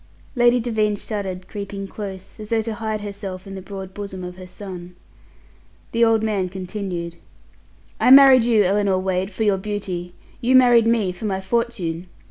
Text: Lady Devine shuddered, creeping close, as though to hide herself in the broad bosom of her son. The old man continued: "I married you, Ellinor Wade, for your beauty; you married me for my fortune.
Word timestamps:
Lady 0.35 0.59
Devine 0.59 0.95
shuddered, 0.95 1.47
creeping 1.47 1.87
close, 1.87 2.39
as 2.39 2.49
though 2.49 2.63
to 2.63 2.73
hide 2.73 3.01
herself 3.01 3.45
in 3.45 3.53
the 3.53 3.61
broad 3.61 3.93
bosom 3.93 4.23
of 4.23 4.35
her 4.35 4.47
son. 4.47 4.95
The 5.91 6.03
old 6.03 6.23
man 6.23 6.49
continued: 6.49 7.17
"I 7.99 8.09
married 8.09 8.43
you, 8.45 8.63
Ellinor 8.63 8.97
Wade, 8.97 9.29
for 9.29 9.43
your 9.43 9.59
beauty; 9.59 10.15
you 10.41 10.55
married 10.55 10.87
me 10.87 11.11
for 11.11 11.25
my 11.25 11.39
fortune. 11.39 12.07